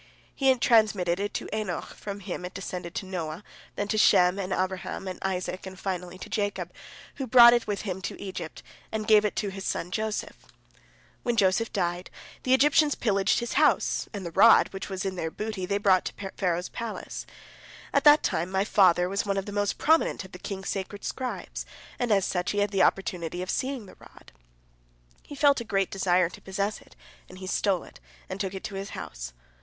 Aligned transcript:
He 0.33 0.51
transmitted 0.55 1.19
it 1.19 1.31
to 1.35 1.55
Enoch, 1.55 1.93
from 1.93 2.21
him 2.21 2.43
it 2.43 2.55
descended 2.55 2.95
to 2.95 3.05
Noah, 3.05 3.43
then 3.75 3.87
to 3.89 3.99
Shem, 3.99 4.39
and 4.39 4.51
Abraham, 4.51 5.07
and 5.07 5.19
Isaac, 5.21 5.67
and 5.67 5.79
finally 5.79 6.17
to 6.17 6.27
Jacob, 6.27 6.71
who 7.17 7.27
brought 7.27 7.53
it 7.53 7.67
with 7.67 7.83
him 7.83 8.01
to 8.01 8.19
Egypt, 8.19 8.63
and 8.91 9.05
gave 9.05 9.25
it 9.25 9.35
to 9.35 9.49
his 9.49 9.63
son 9.63 9.91
Joseph. 9.91 10.47
When 11.21 11.35
Joseph 11.37 11.71
died, 11.71 12.09
the 12.41 12.55
Egyptians 12.55 12.95
pillaged 12.95 13.41
his 13.41 13.53
house, 13.61 14.09
and 14.11 14.25
the 14.25 14.31
rod, 14.31 14.69
which 14.73 14.89
was 14.89 15.05
in 15.05 15.17
their 15.17 15.29
booty, 15.29 15.67
they 15.67 15.77
brought 15.77 16.05
to 16.05 16.31
Pharaoh's 16.35 16.69
palace. 16.69 17.27
At 17.93 18.03
that 18.03 18.23
time 18.23 18.49
my 18.49 18.63
father 18.65 19.07
was 19.07 19.23
one 19.27 19.37
of 19.37 19.45
the 19.45 19.51
most 19.51 19.77
prominent 19.77 20.25
of 20.25 20.31
the 20.31 20.39
king's 20.39 20.69
sacred 20.69 21.03
scribes, 21.05 21.63
and 21.99 22.11
as 22.11 22.25
such 22.25 22.49
he 22.53 22.57
had 22.57 22.71
the 22.71 22.81
opportunity 22.81 23.43
of 23.43 23.51
seeing 23.51 23.85
the 23.85 23.97
rod. 23.99 24.31
He 25.21 25.35
felt 25.35 25.61
a 25.61 25.63
great 25.63 25.91
desire 25.91 26.27
to 26.27 26.41
possess 26.41 26.81
it, 26.81 26.95
and 27.29 27.37
he 27.37 27.45
stole 27.45 27.83
it 27.83 27.99
and 28.29 28.39
took 28.41 28.55
it 28.55 28.63
to 28.63 28.73
his 28.73 28.89
house. 28.97 29.33